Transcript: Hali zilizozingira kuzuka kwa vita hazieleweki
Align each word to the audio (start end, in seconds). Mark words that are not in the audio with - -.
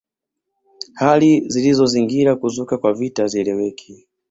Hali 1.01 1.47
zilizozingira 1.49 2.35
kuzuka 2.35 2.77
kwa 2.77 2.93
vita 2.93 3.21
hazieleweki 3.21 4.07